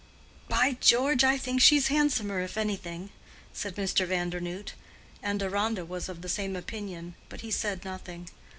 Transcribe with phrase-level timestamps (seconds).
[0.49, 3.11] "By George, I think she's handsomer, if anything!"
[3.53, 4.07] said Mr.
[4.07, 4.73] Vandernoodt.
[5.21, 8.27] And Deronda was of the same opinion, but he said nothing.